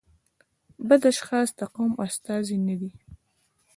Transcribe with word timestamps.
بد 0.87 1.03
اشخاص 1.11 1.49
د 1.59 1.61
قوم 1.75 1.91
استازي 2.05 2.57
نه 2.67 2.75
دي. 2.81 2.91